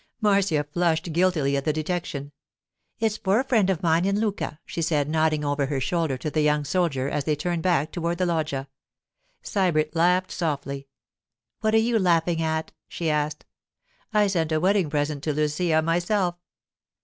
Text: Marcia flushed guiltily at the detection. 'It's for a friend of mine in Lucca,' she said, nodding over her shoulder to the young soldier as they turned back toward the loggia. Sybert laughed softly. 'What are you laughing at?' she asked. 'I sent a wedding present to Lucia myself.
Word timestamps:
Marcia 0.19 0.63
flushed 0.63 1.13
guiltily 1.13 1.55
at 1.55 1.63
the 1.63 1.71
detection. 1.71 2.31
'It's 2.97 3.17
for 3.17 3.39
a 3.39 3.43
friend 3.43 3.69
of 3.69 3.83
mine 3.83 4.03
in 4.03 4.19
Lucca,' 4.19 4.59
she 4.65 4.81
said, 4.81 5.07
nodding 5.07 5.45
over 5.45 5.67
her 5.67 5.79
shoulder 5.79 6.17
to 6.17 6.31
the 6.31 6.41
young 6.41 6.65
soldier 6.65 7.07
as 7.07 7.25
they 7.25 7.35
turned 7.35 7.61
back 7.61 7.91
toward 7.91 8.17
the 8.17 8.25
loggia. 8.25 8.67
Sybert 9.43 9.93
laughed 9.95 10.31
softly. 10.31 10.87
'What 11.59 11.75
are 11.75 11.77
you 11.77 11.99
laughing 11.99 12.41
at?' 12.41 12.71
she 12.87 13.11
asked. 13.11 13.45
'I 14.11 14.25
sent 14.25 14.51
a 14.51 14.59
wedding 14.59 14.89
present 14.89 15.23
to 15.25 15.33
Lucia 15.33 15.83
myself. 15.83 16.33